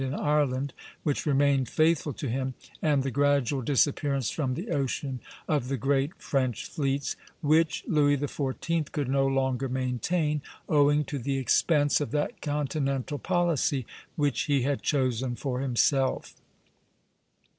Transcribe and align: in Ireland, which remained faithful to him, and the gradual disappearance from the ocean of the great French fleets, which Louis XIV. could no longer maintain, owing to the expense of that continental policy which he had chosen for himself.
in 0.03 0.15
Ireland, 0.15 0.73
which 1.03 1.27
remained 1.27 1.69
faithful 1.69 2.11
to 2.13 2.27
him, 2.27 2.55
and 2.81 3.03
the 3.03 3.11
gradual 3.11 3.61
disappearance 3.61 4.31
from 4.31 4.55
the 4.55 4.71
ocean 4.71 5.19
of 5.47 5.67
the 5.67 5.77
great 5.77 6.19
French 6.19 6.65
fleets, 6.65 7.15
which 7.41 7.83
Louis 7.85 8.17
XIV. 8.17 8.91
could 8.91 9.07
no 9.07 9.27
longer 9.27 9.69
maintain, 9.69 10.41
owing 10.67 11.03
to 11.05 11.19
the 11.19 11.37
expense 11.37 12.01
of 12.01 12.09
that 12.09 12.41
continental 12.41 13.19
policy 13.19 13.85
which 14.15 14.45
he 14.45 14.63
had 14.63 14.81
chosen 14.81 15.35
for 15.35 15.59
himself. 15.61 16.33